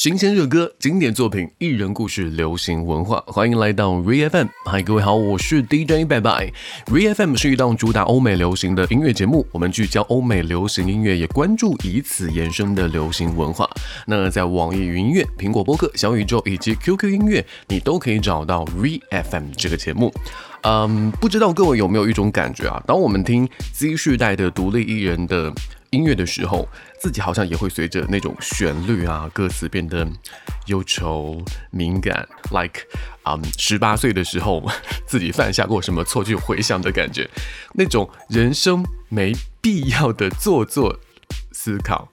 [0.00, 4.46] 新鲜热歌、经典作品、艺人故事、流行文化，欢迎来到 Re FM。
[4.64, 6.50] 嗨，各位好，我是 DJ 拜拜。
[6.86, 13.68] Re FM 是一档主打欧美流行的音乐节目，我们聚焦欧美流行音乐，也关注以此延伸的流行文化。
[14.06, 20.10] 那在网易云音乐、苹果播客、小宇宙以及 QQ 音乐，你都可以找到 Re FM 这个节目。
[20.62, 22.82] 嗯，不知道各位有没有一种感觉啊？
[22.86, 25.52] 当我们听 Z 世代的独立艺人的
[25.90, 26.68] 音乐的时候，
[27.00, 30.06] 自己好像也会随着那种旋律啊、歌词变得
[30.66, 32.82] 忧愁、敏感，like，
[33.24, 34.62] 嗯，十八岁的时候
[35.06, 37.28] 自己犯下过什么错去回想的感觉，
[37.74, 40.98] 那种人生没必要的做作
[41.52, 42.08] 思考。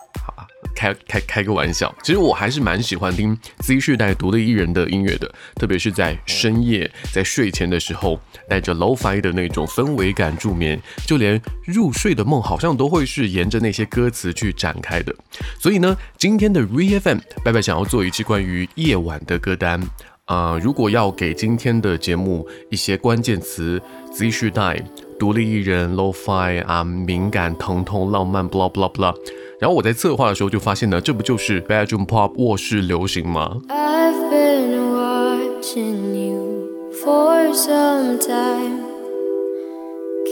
[0.75, 15.15] 开开开个玩笑，其实我还是蛮喜欢听 Z 世代独立艺人的音乐的，特别是在深夜、在睡前的时候，带着 Lo-Fi 的那种氛围感助眠，就连入睡的梦好像都会是沿着那些歌词去展开的。
[15.59, 19.81] 所以呢，今天的 Re FM 拜拜想要做一期关于夜晚的歌单
[20.25, 23.81] 啊，如果要给今天的节目一些关键词
[24.13, 24.81] ，Z 世代
[25.17, 29.13] 独立艺人 Lo-Fi 啊，敏感、疼痛、浪漫，blah blah blah。
[29.59, 36.69] 然后我在策划的时候就发现呢，这不就是 bedroom pop 卧室流行吗？I've been watching you
[37.03, 38.85] for some time.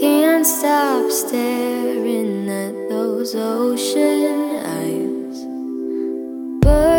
[0.00, 5.44] Can't stop staring at those ocean eyes.
[6.60, 6.95] Burning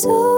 [0.00, 0.29] so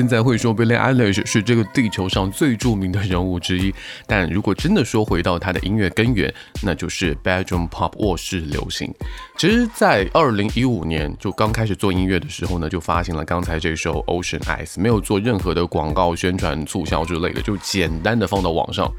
[0.00, 3.70] 现在会说 Billie Eilish 是这个地球上最著名的人物之一，
[4.06, 6.32] 但如果真的说回到他的音乐根源，
[6.62, 8.90] 那就是 bedroom pop 卧室流行。
[9.36, 18.90] 其实，在二零一五年就刚开始做音乐的时候呢，就发行了刚才这首 Ocean Eyes，没有做任何的广告宣传、促销之类的，就简单的放到网上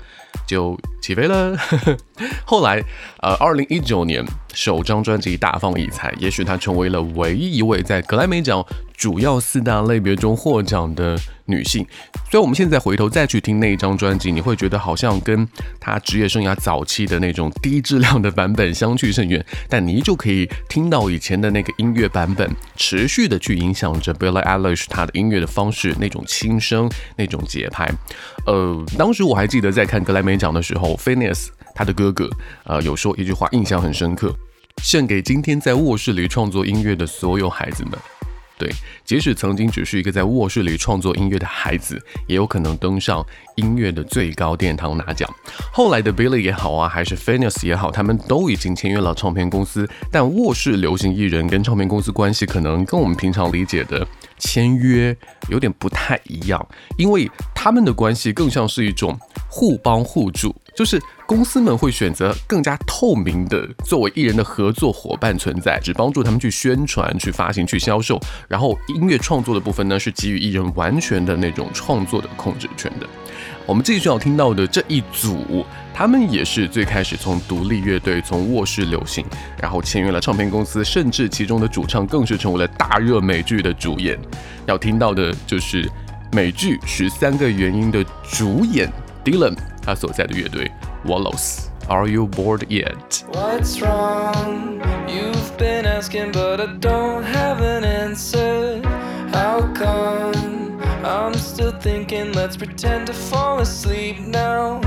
[0.46, 1.58] 就起飞了。
[2.46, 2.80] 后来，
[3.24, 8.66] 呃，二零一九年首张专辑大放异彩，也许她成为了唯一一位在格莱美奖
[8.96, 11.86] 主要四大类别中获奖的女性。
[12.30, 15.48] 所以，我们现在回头再去听那一张专辑，你会觉得好像跟
[15.80, 27.90] 她职业生涯早期的那种低质量的版本相去甚远，但你依旧可以听到以前的那个音乐版本，持续的去影响着 Billie Eilish 她的音乐的方式，那种轻声，那种节拍。
[28.46, 32.30] 呃，当时我还记得在看格莱美奖的时候 f i n e s 他的哥哥，
[32.66, 34.34] 呃，有说一句话印象很深刻，
[34.82, 37.94] 献给今天在卧室里创作音乐的所有孩子们。
[38.58, 38.70] 对，
[39.04, 43.26] 即使曾经只是一个在卧室里创作音乐的孩子，也有可能登上
[43.56, 45.28] 音乐的最高殿堂拿奖。
[45.74, 49.90] 后来的 Billy 也好啊，还是 f i n e s 也好，他们都已经签约了唱片公司。
[50.12, 54.08] 但卧室流行艺人跟唱片公司关系，可能跟我们平常理解的
[54.42, 55.16] 签约
[55.48, 56.68] 有点不太一样，
[56.98, 59.18] 因为他们的关系更像是一种
[59.48, 61.02] 互帮互助，就是。
[61.28, 68.20] 公司们会选择更加透明的作为艺人的合作伙伴存在，只帮助他们去宣传、去发行、去销售。
[68.50, 73.08] 然后音乐创作的部分呢，是给予艺人完全的那种创作的控制权的。
[73.66, 79.26] 我们继续要听到的这一组，他们也是最开始从独立乐队、从卧室流行，
[79.62, 84.20] 然后签约了唱片公司，甚至其中的主唱更是成为了大热美剧的主演。
[84.66, 85.90] 要听到的就是
[86.32, 88.92] 美剧《十三个原因》的主演
[89.24, 90.70] Dylan，他所在的乐队。
[91.06, 91.68] Wallows.
[91.88, 93.24] Are you bored yet?
[93.32, 94.80] What's wrong?
[95.08, 98.82] You've been asking, but I don't have an answer.
[99.34, 100.71] How come?
[101.04, 104.80] I'm still thinking, let's pretend to fall asleep now.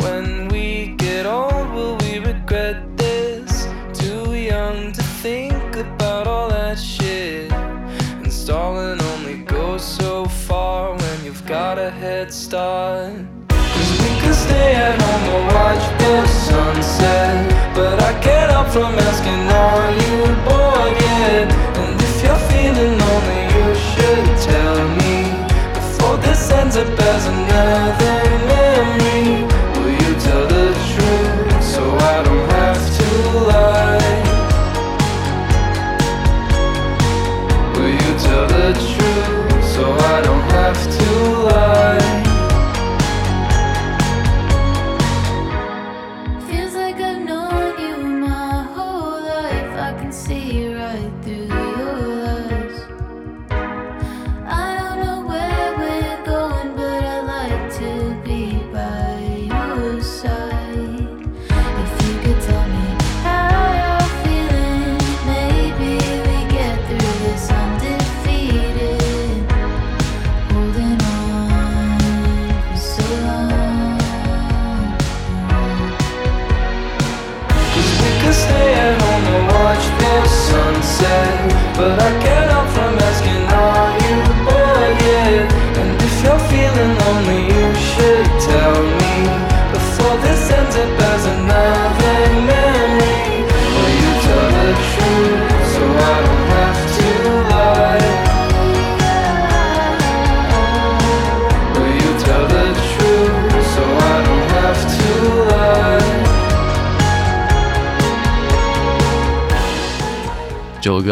[0.00, 3.68] When we get old, will we regret this?
[3.92, 7.52] Too young to think about all that shit.
[7.52, 13.12] And stalling only goes so far when you've got a head start
[14.38, 20.16] stay at home or watch the sunset But I can't help from asking, are you
[20.44, 21.07] bored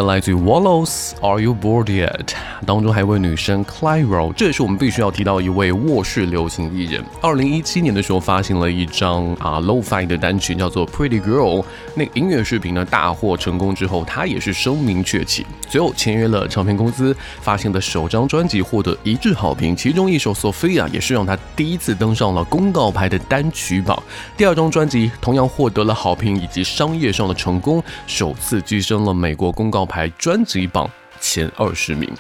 [0.05, 2.29] 来自 Wallows Are You Bored Yet？
[2.67, 7.03] 当中还有位女生 Clairo，这也是我们必须要提到一位卧室流行艺人。
[7.21, 11.65] 二零一七年的时候发行了一张啊 Lo-Fi 的单曲，叫做 Pretty Girl。
[11.95, 19.75] 那个音乐视频呢大获成功之后，她也是声名鹊起，随后签约了唱片公司，发行的首张专辑获得一致好评。
[19.77, 24.03] 其中一首 Sophia 也是让她第一次登上了公告牌的单曲榜。
[24.37, 30.91] 第二张专辑同样获得了好评以及商业上的成功，首次跻身了美国公告排专辑榜。
[31.19, 32.13] 前二十名，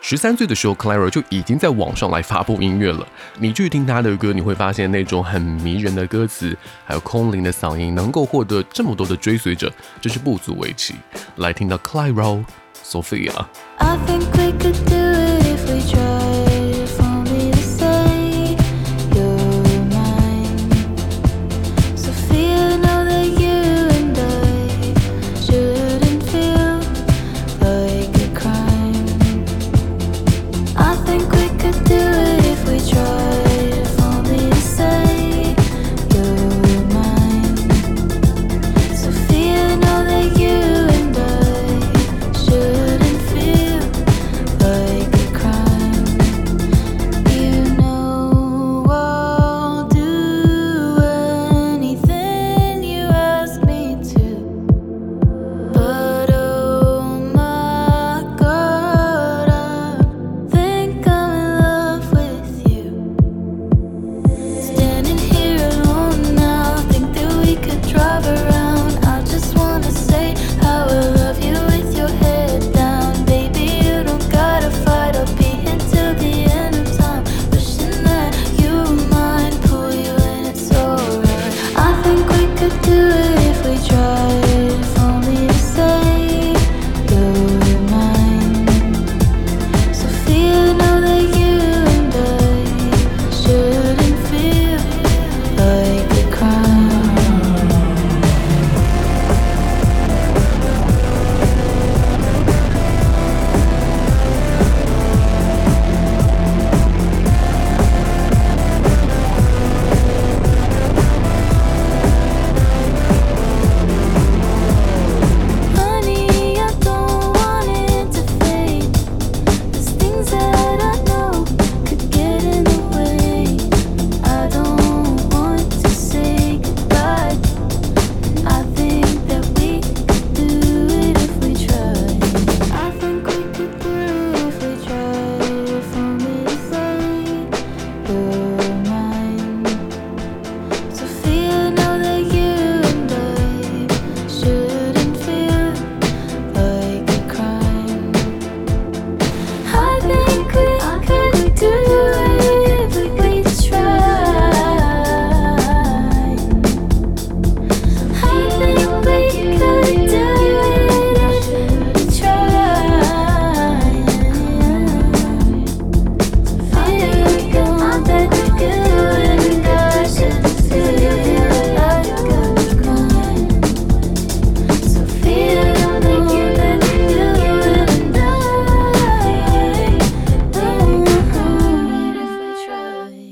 [0.00, 3.06] 十三岁的时候，Clara 就已经在网上来发布音乐了。
[3.40, 9.70] 你去听他的歌，你会发现那种很迷人的歌词，还有空灵的嗓音，能够获得这么多的追随者，
[10.00, 10.94] 真是不足为奇。
[11.38, 12.44] 来听到 Clara
[12.84, 13.46] Sophia。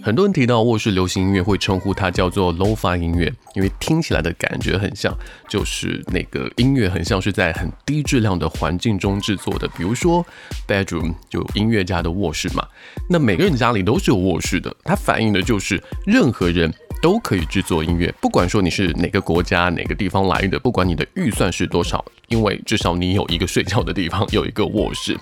[0.04, 5.16] 很多人提到卧室流行音乐，会称呼它叫做 lo-fi 音乐，因为听起来的感觉很像，
[5.48, 9.66] 就是那个音乐很像是在很低质量的环境中制作的。
[9.68, 10.22] 比如说
[10.68, 12.68] bedroom 就音乐家的卧室嘛，
[13.08, 16.70] 那每个人家里都是有卧室的，它反映的就是任何人。
[17.04, 25.14] 都可以制作音乐，不管说你是哪个国家、哪个地方来的，不管你的预算是多少，因为至少你有一个睡觉的地方，有一个卧室。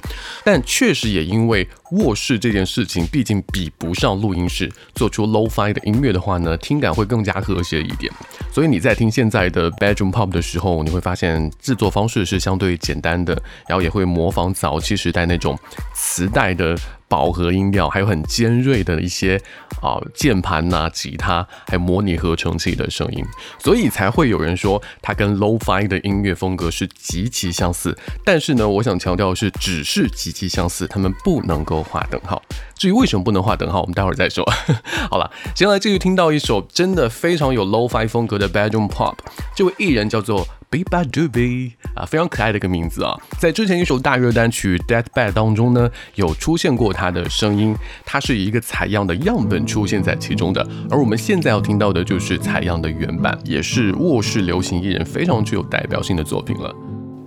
[0.45, 8.13] 但确实也因为卧室这件事情，毕竟比不上录音室，做出 low-fi 的音乐的话呢，听感会更加和谐一点。
[8.53, 13.35] 所以你在听现在的 bedroom pop 的时候，你会发现制作方式是相对简单的，
[13.67, 15.59] 然后也会模仿早期时代那种
[15.97, 16.79] 磁带的。
[17.13, 19.39] 饱和音调，还有很尖锐的一些
[19.83, 23.23] 啊键盘呐、吉他，还有模拟合成器的声音，
[23.59, 27.95] 所以才会有人说它跟 Lo-Fi 的音乐风格是极其相似。
[28.25, 32.43] 但是呢，我想强调的是，只是极其相似，他们不能够画等号。
[32.79, 34.43] 至于为什么不能画等号，我们待会儿再说。
[35.11, 39.17] 好了，先来继续听到一首真的非常有 Lo-Fi 风格的 Bedroom Pop，
[39.55, 40.49] 这位艺人叫做。
[40.73, 47.77] B i b a d o b i 啊，非常可爱的一个名字啊，在之前一首大热单曲《Dead Bad》当中呢，有出现过他的声音，
[48.07, 56.75] 它是以一个采样的样本出现在其中的，而我们现在要听到的就是采样的原版，也是卧室流行艺人非常具有代表性的作品了。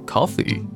[0.07, 0.74] Coffee。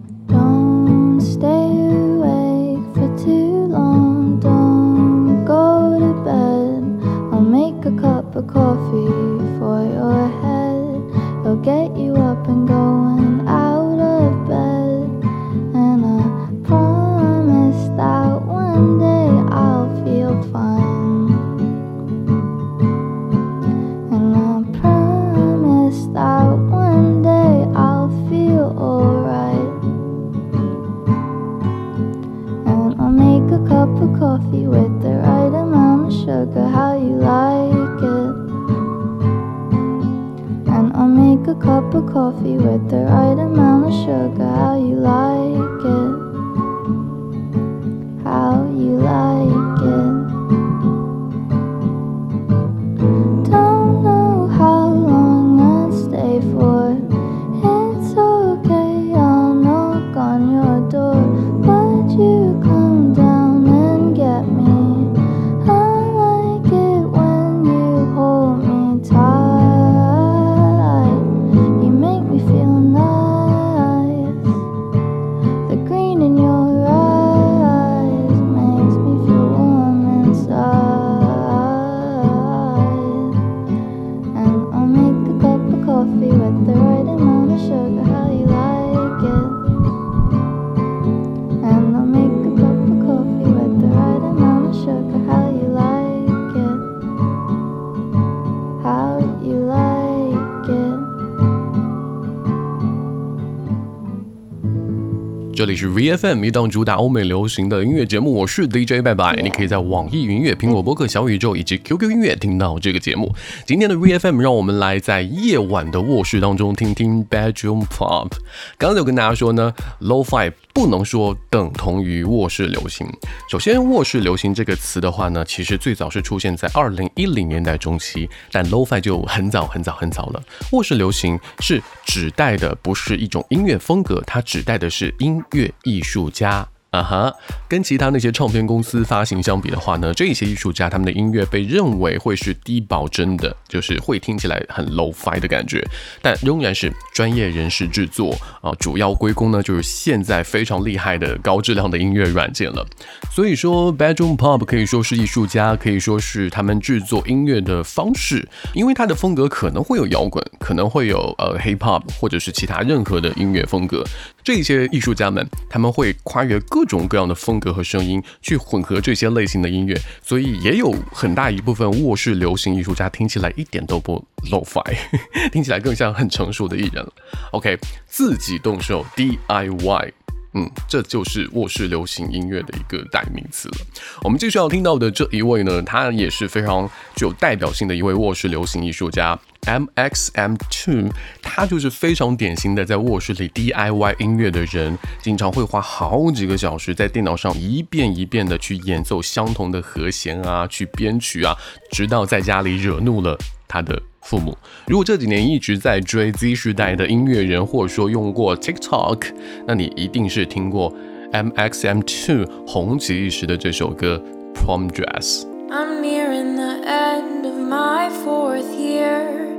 [106.09, 109.35] 这里是 VFM 一档主打欧美流行的音乐节目，我是 DJ 拜拜。
[109.43, 113.31] 你可以在网易云音乐、苹果播客、小宇宙以及 QQ 音乐听到这个节目。
[113.67, 118.29] 今天的 VFM 让我们来在夜晚的卧室当中听听 Bedroom Pop。
[118.77, 123.07] 刚刚有跟大家说呢，Lo-Fi 不能说等同于卧室流行。
[123.49, 130.43] 首先，卧室流行这个词的话呢，其实最早是出现在二零一零年代中期，但 Lo-Fi 就很早很早很早了。
[130.71, 136.67] 卧室流行是指代的不是一种音乐风格，它指代的是音乐艺术家。
[136.91, 137.33] 啊哈，
[137.67, 145.87] 跟其他那些唱片公司发行相比的话呢，这些艺术家他们的音乐被认为会是低保真的，就是会听起来很 low-fi 的感觉，
[146.21, 152.85] 但仍然是专业人士制作啊，主要归功呢就是现在非常厉害的高质量的音乐软件了。
[153.31, 164.03] 所以说，bedroom pop 可以说是艺术家，可以说是他们制作音乐的方式，因为它的风格可能会有摇滚，可能会有呃 hip hop 或者是其他任何的音乐风格。
[164.49, 174.97] 这些艺术家们他们会跨越各种各样的风格和声音去混合这些类型的音乐，所以也有很大一部分卧室流行艺术家听起来一点都不 low-fi，
[175.53, 177.07] 听起来更像很成熟的艺人。
[177.51, 177.77] OK，
[178.07, 180.13] 自己动手 DIY。
[180.53, 183.75] 嗯，这就是卧室流行音乐的一个代名词了。
[184.23, 201.55] 我们继续要听到的这一位呢，他也是非常具有代表性的一位卧室流行艺术家，MXM Two，他就是非常典型的在卧室里 DIY 音乐的人，经常会花好几个小时在电脑上一遍一遍的去演奏相同的和弦啊，去编曲啊，
[201.91, 203.37] 直到在家里惹怒了
[203.67, 204.01] 他的。
[204.28, 209.26] 父母，如果这几年一直在追 Z 时代的音乐人，或者说用过 TikTok，
[209.66, 210.92] 那你一定是听过
[211.32, 214.22] MXM Two 红极一时的这首歌《
[214.58, 215.42] Prom Dress》。
[215.70, 219.52] I'm nearing the end of my fourth year.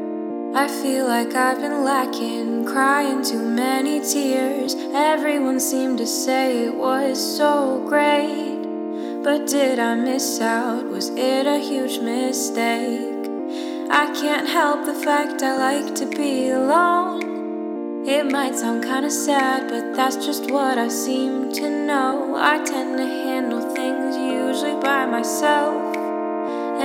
[0.55, 4.73] I feel like I've been lacking, crying too many tears.
[4.93, 8.63] Everyone seemed to say it was so great.
[9.21, 10.89] But did I miss out?
[10.89, 13.08] Was it a huge mistake?
[13.92, 18.06] I can't help the fact I like to be alone.
[18.06, 22.36] It might sound kinda sad, but that's just what I seem to know.
[22.36, 25.74] I tend to handle things usually by myself.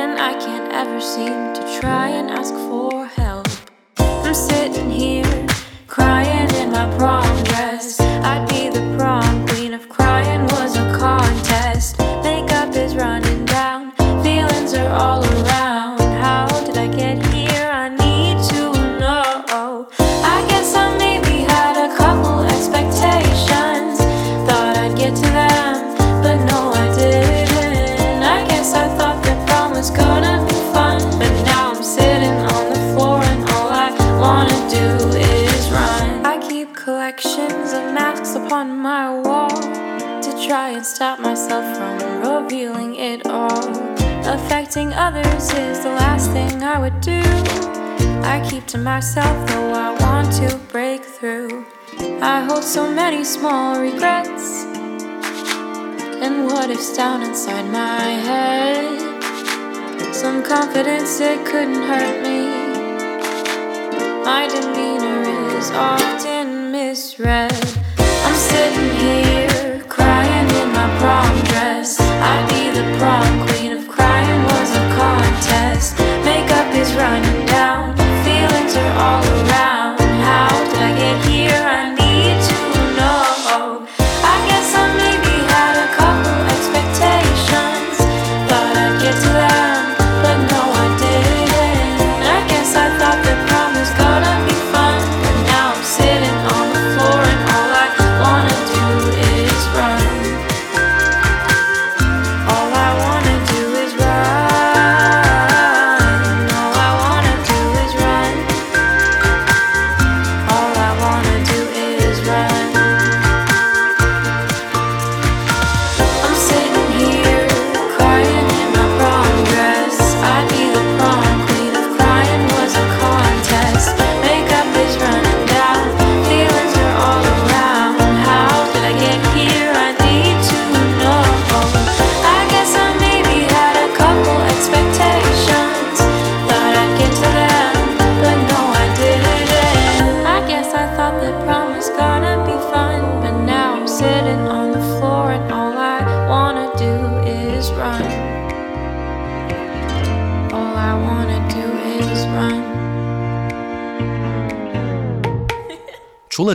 [0.01, 3.49] And I can't ever seem to try and ask for help.
[3.99, 5.45] I'm sitting here
[5.85, 7.99] crying in my prom dress.
[8.01, 10.47] I'd be the prom queen of crying
[40.85, 43.69] stop myself from revealing it all.
[44.27, 47.21] Affecting others is the last thing I would do.
[48.23, 51.65] I keep to myself though I want to break through.
[52.21, 54.65] I hold so many small regrets
[56.23, 59.01] and what ifs down inside my head.
[60.13, 62.45] Some confidence it couldn't hurt me.
[64.23, 67.51] My demeanor is often misread.
[67.97, 69.54] I'm sitting here
[72.27, 73.44] I'd be the prom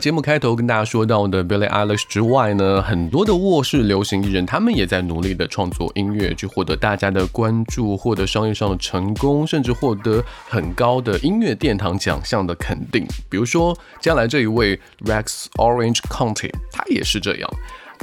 [0.01, 13.07] 节目开头跟大家说到的 Billie Eilish 之外呢，很多的卧室流行艺人，他们也在努力的创作音乐，去获得大家的关注，获得商业上的成功，甚至获得很高的音乐殿堂奖项的肯定。
[13.29, 17.51] 比如说，接下来这一位 Rex Orange County，他也是这样。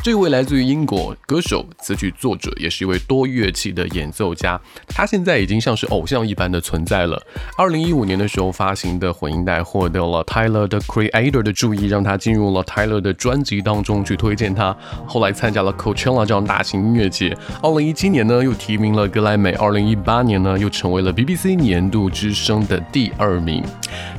[0.04, 4.60] 这位来自于英国歌手、词曲作者，也是一位多乐器的演奏家。
[4.88, 7.22] 他现在已经像是偶像一般的存在了。
[7.58, 14.76] 二零一五年的时候发行的混音带获得了 Tyler 的 Creator 的注意，让他进入了 Tyler 的专辑当中去推荐他。
[15.06, 17.36] 后来参加了 Coachella 这样大型音乐节。
[17.62, 19.52] 二零一七年呢，又提名了格莱美。
[19.54, 23.62] 二零一八年呢，又成为了 BBC 年度之声的第二名。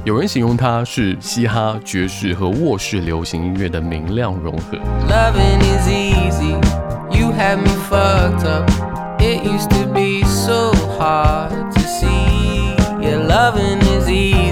[0.05, 4.77] 有人形容他是嘻哈、爵士和卧室流行音乐的明亮融合。
[5.09, 6.54] Loving Is easy.
[7.16, 8.68] You had me fucked up.
[9.20, 12.74] It used to be so hard to see.
[13.02, 14.47] Yeah, loving is easy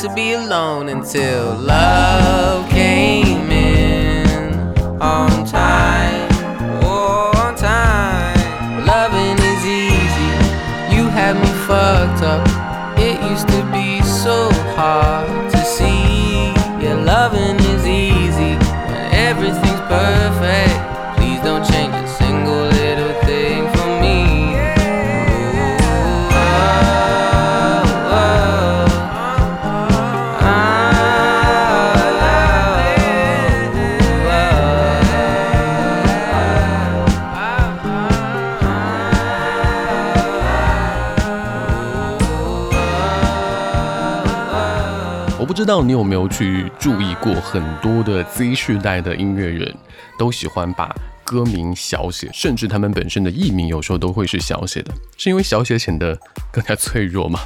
[0.00, 1.99] to be alone until love
[46.10, 49.72] 没有去注意过，很多的 Z 世代的音乐人
[50.18, 50.92] 都喜欢把
[51.22, 56.18] 歌名小写，甚至他们本身的艺名有时候都会是小写的，是因为小写显得
[56.50, 57.38] 更加脆弱吗？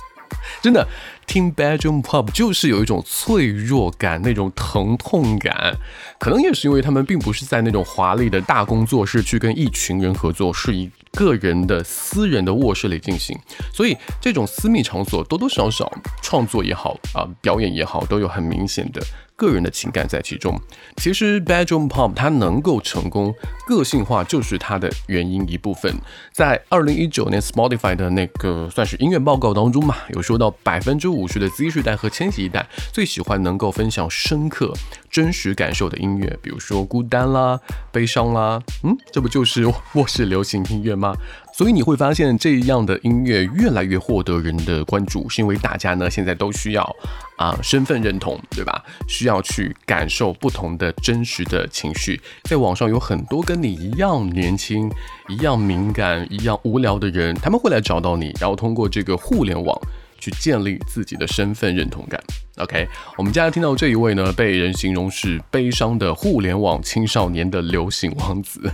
[0.62, 0.88] 真的，
[1.28, 5.76] 听 Bedroom Pop 就是有一种脆弱感，那种疼痛感。
[6.18, 13.38] 可能也是因为他们并不是在那种华丽的大工作室去跟一群人合作，是一个人的私人的卧室里进行，
[13.72, 19.00] 所以这种私密场所多多少少创作也好啊、表演也好，都有很明显的
[19.38, 20.60] 个人的情感在其中。
[20.96, 23.32] 其实 Bedroom Pop 它能够成功，
[23.68, 25.94] 个性化就是它的原因一部分。
[26.32, 34.74] 在二零一九年 Spotify 的那个算是音乐报告当中嘛，有说到百分之五十的 Z 世代和千禧一代最喜欢能够分享深刻、
[35.08, 37.60] 真实感受的音乐，比如说孤单啦、
[37.92, 41.14] 悲伤啦，嗯，这不就是卧室流行音乐吗？
[41.58, 46.96] 所以你会发现这样的音乐越来越获得人的关注，是因为大家呢现在都需要
[47.36, 48.80] 啊、身份认同，对吧？
[49.08, 52.20] 需要去感受不同的真实的情绪。
[52.44, 54.88] 在网上有很多跟你一样年轻、
[55.28, 59.76] 一样敏感、一样无聊的人，他们会来找到你，然后通过这个互联网
[60.20, 62.22] 去建立自己的身份认同感。
[62.58, 68.70] OK，我们接下来听到这一位呢，被人形容是悲伤的互联网青少年的流行王子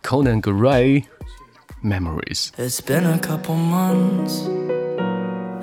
[0.00, 1.02] ，Conan Gray。
[1.84, 4.48] Memories。It's been a couple months.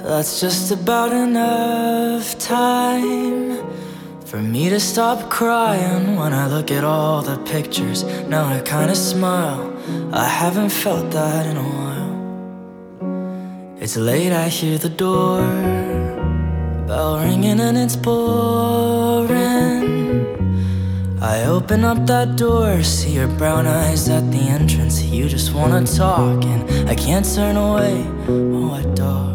[0.03, 3.57] That's just about enough time
[4.25, 8.03] for me to stop crying when I look at all the pictures.
[8.29, 9.73] Now I kinda smile.
[10.13, 12.15] I haven't felt that in a while.
[13.81, 15.41] It's late, I hear the door
[16.91, 20.00] bell ringing, and it's boring.
[21.23, 25.03] I open up that door, see your brown eyes at the entrance.
[25.03, 28.07] You just wanna talk, and I can't turn away.
[28.27, 29.30] Oh, what dog?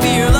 [0.00, 0.39] fear.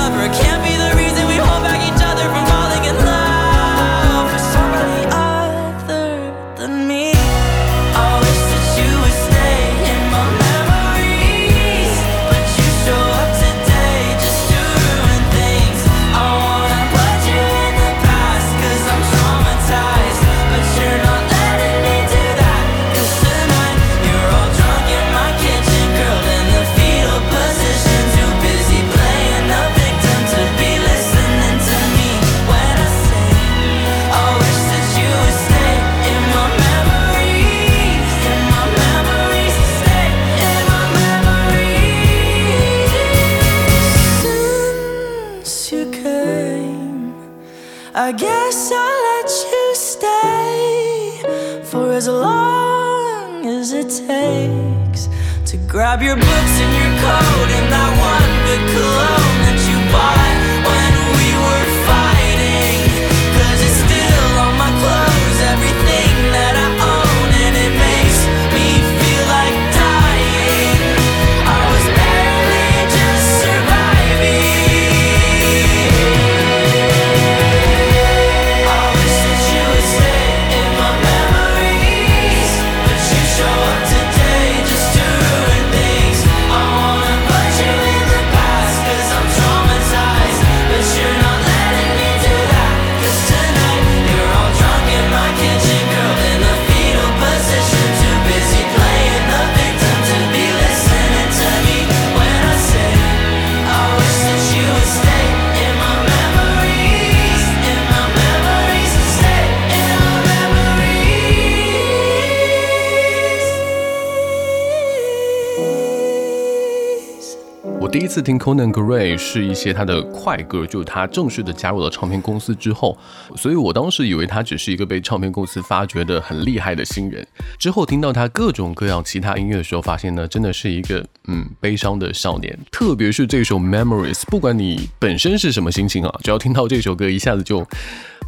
[118.11, 122.97] 次听 Conan Gray 是一些他的快歌，就是他正式的加入了唱片公司之后，
[123.37, 127.25] 所以我当时以为他只是一个被唱片公司发掘的很厉害的新人。
[127.57, 132.59] 之后听到他各种各样其他音乐的时候，发现呢，真的是一个嗯悲伤的少年。
[132.69, 137.59] 特别是这首 Memories，不管你本身是什么心情啊，只要听到这首歌，一下子就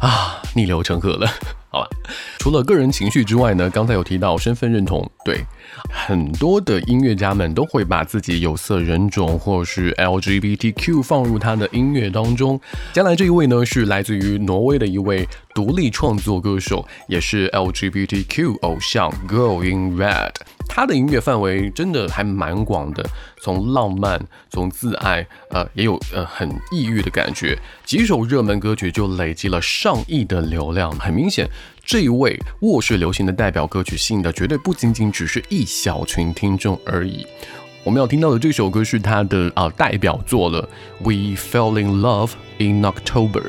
[0.00, 1.28] 啊逆流成河了。
[1.68, 1.88] 好吧，
[2.38, 5.44] 除了个人情绪之外呢，刚才有提到身份认同，对，
[5.90, 12.60] 很多的音乐家们都会把自己有色人种或是 LGBTQ 放入他的音乐当中。
[12.92, 20.32] 接下来这一位呢，是来自于挪威的一位独立创作歌手，也是 LGBTQ 偶像 Girl in Red。
[20.66, 23.04] 他的音乐范围真的还蛮广的，
[23.40, 24.20] 从浪漫，
[24.50, 27.56] 从自爱，呃，也有呃很抑郁的感觉。
[27.84, 31.48] 几首热门歌曲就累积了上亿的流量，很明显，
[31.86, 37.26] 这一位卧室流行的代表歌曲吸引的绝对不仅仅只是一小群听众而已。
[37.82, 40.62] 我们要听到的这首歌是他的啊、代表作了，
[41.02, 43.42] 《We Fell in Love in October》。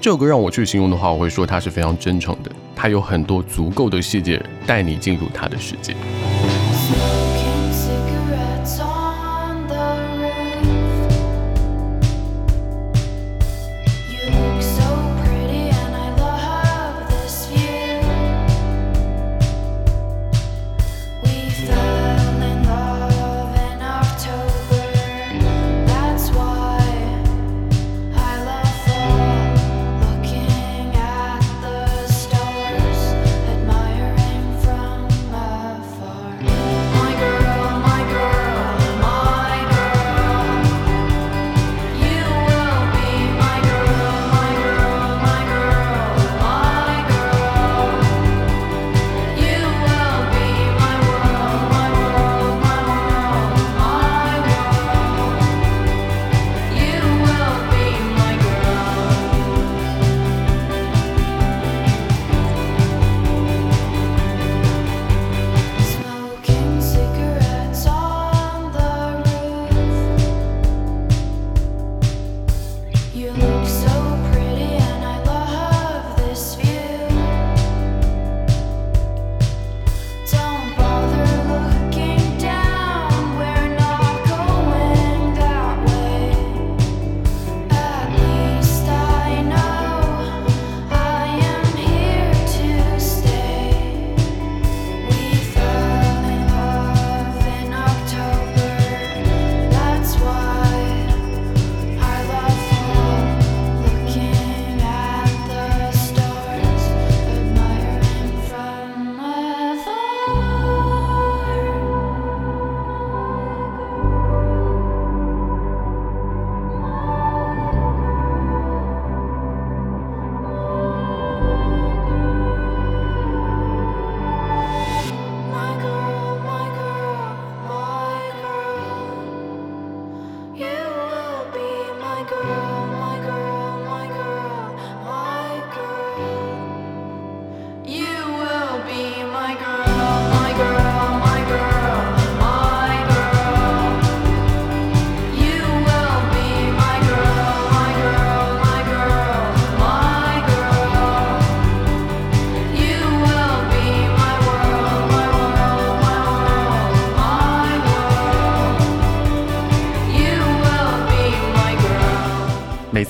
[0.00, 5.94] 这首歌让我去形容的话，我会说它是非常真诚的，它有很多足够的细节带你进入他的世界。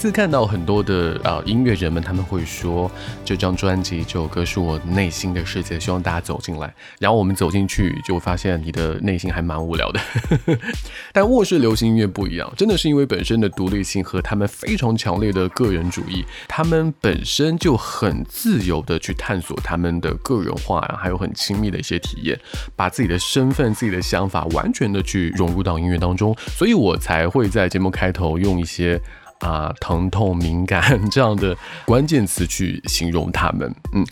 [0.05, 2.91] 次看到很多的呃音乐人们，他们会说
[3.25, 6.75] 这张专辑这首歌是我内心的世界，希望大家走进来。
[6.99, 10.01] 然后我们走进去，就发现你的内心还蛮无聊的。
[11.11, 22.39] 但卧室流行音乐不一样，真的是因为本身的独立性和他们非常强烈的个人主义，他们本身就很自由的去探索他们的个人化呀，还有很亲密的一些体验，
[22.77, 29.01] 把自己的身份、自己的想法完全的去融入到音乐当中，所以我才会在节目开头用一些。
[29.45, 31.55] 啊，疼痛、敏感 这样的
[31.85, 33.71] 关键词去形容他们。
[33.93, 34.03] 嗯，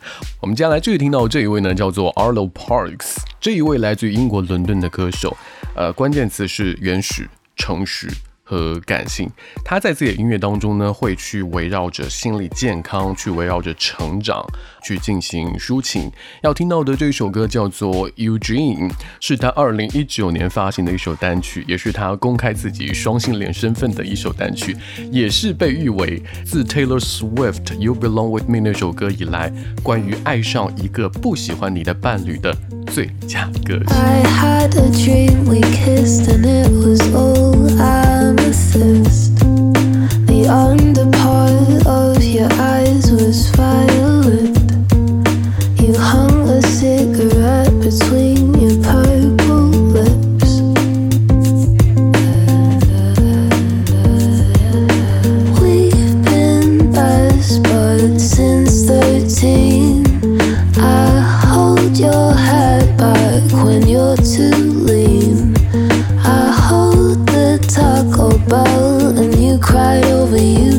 [0.41, 5.35] 我们接下来继续听到这一位呢，叫做 Arlo Parks，这一位来自于英国伦敦的歌手。
[5.75, 8.11] 呃，关键词是原始、诚实。
[8.45, 9.31] 和感性，
[9.65, 14.45] 他在自己的音乐当中呢，会去围绕着心理健康，去围绕着成长，
[14.85, 16.11] 去进行抒情。
[16.43, 24.77] 要听到的这一首歌叫做《Eugene》，是他二零一九年发行的一首单曲，也是他公开自己双性恋身份的一首单曲，
[25.11, 29.53] 也是被誉为自 Taylor Swift《You Belong With Me》那首歌以来，
[29.83, 32.55] 关于爱上一个不喜欢你的伴侣的
[32.89, 33.95] 最佳歌曲。
[33.95, 38.12] I had a dream we kissed and it was all
[38.75, 39.39] amethyst.
[40.27, 44.57] The underpart of your eyes was violet.
[45.81, 50.61] You hung a cigarette between your purple lips.
[55.61, 60.41] We've been best buds since 13.
[60.79, 64.72] I hold your head back when you're too
[68.53, 70.72] bottle and you cried over you.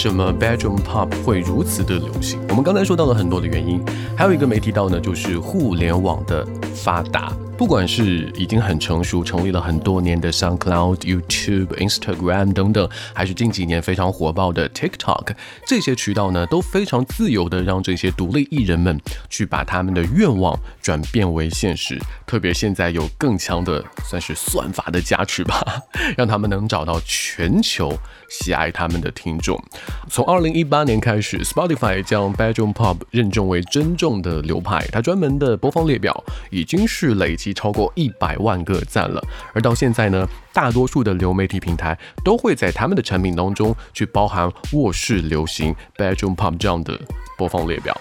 [0.00, 2.40] 什么 bedroom pop 会如此的流行？
[2.48, 3.84] 我们刚才说到了很多的原因，
[4.16, 7.30] 还有一个没提到呢，就是互联网的发达。
[7.60, 15.34] 不管是已经很成熟、成立了很多年的 SunCloud、YouTube、Instagram 等等，还是近几年非常火爆的 TikTok，
[15.66, 18.98] 这些渠道呢，都非常自由的让这些独立艺人们
[19.28, 22.00] 去把他们的愿望转变为现实。
[22.26, 25.62] 特别现在有更强的算是算法的加持吧，
[26.16, 27.92] 让他们能找到全球
[28.30, 29.62] 喜爱他们的听众。
[30.08, 39.22] 从二零一八年开始，Spotify 将 Bedroom Pop 认证为真正的流派，它专门的播放列表已经是累积超过一百万个赞了。
[39.52, 46.98] 而到现在呢，大多数的流媒体平台都会在他们的产品当中去包含卧室流行 Bedroom Pop 这样的
[47.36, 47.96] 播放列表。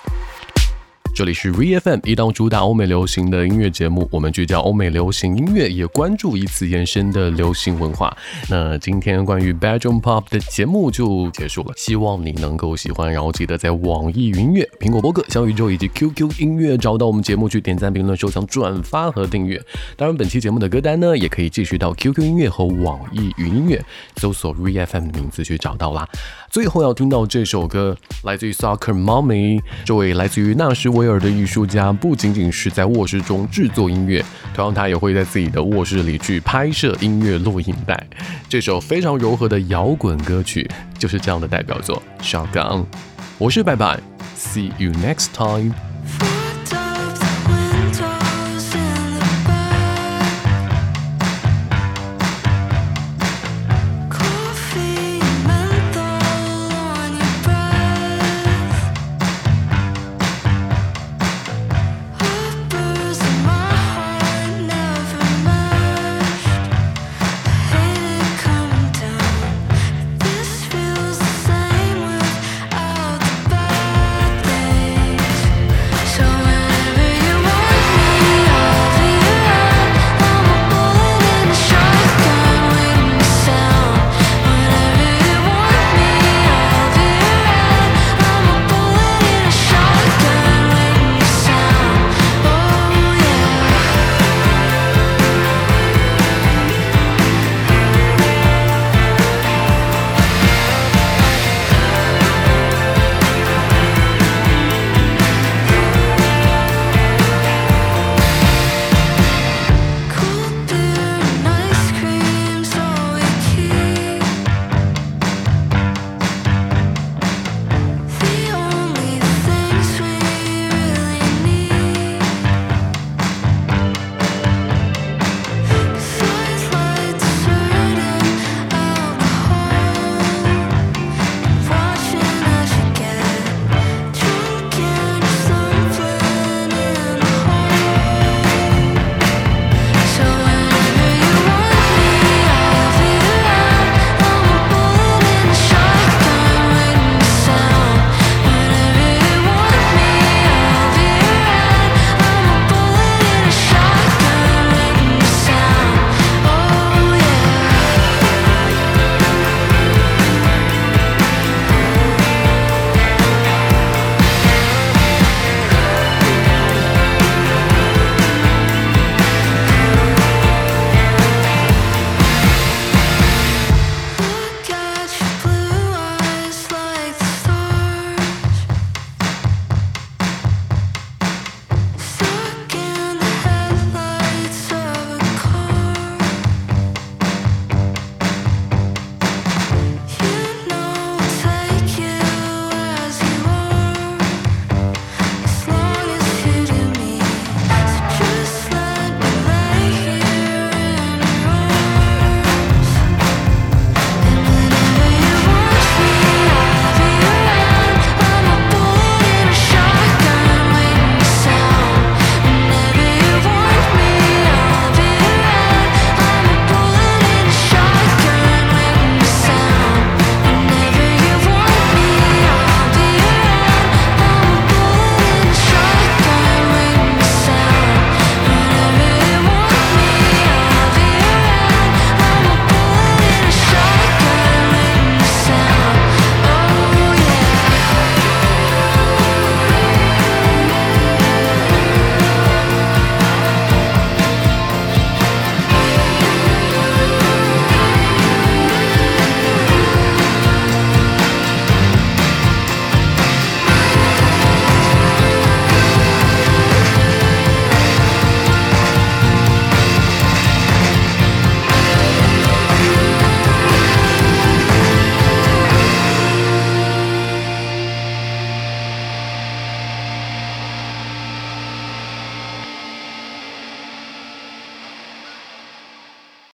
[1.16, 4.08] 这里是 ReFM，一档主打欧美流行的音乐节目。
[4.10, 8.16] 我们聚焦欧美流行音乐，也关注以此延伸的流行文化。
[8.50, 13.12] 那今天关于 Bedroom Pop 的节目就结束了，希望你能够喜欢。
[13.12, 19.62] 然后记得在网易云音乐、苹果播客、小宇宙以及 QQ 音乐找到我们节目去点赞、评论、收藏、转发和订阅。
[19.98, 23.84] 当然，本期节目的歌单呢，也可以继续到 QQ 音乐和网易云音乐
[24.16, 26.08] 搜索 ReFM 的名字去找到啦。
[26.50, 34.24] 最后要听到这首歌，来自于 Soccer Mommy，这位来自于纳什维尔的艺术家，不仅仅是在卧室中制作音乐，
[34.54, 38.08] 同样他也会在自己的卧室里去拍摄音乐录影带。
[38.48, 42.82] 这首非常柔和的摇滚歌曲，就是这样的代表作《Shotgun》。
[43.38, 44.00] 我是拜拜
[44.36, 45.89] ，See you next time。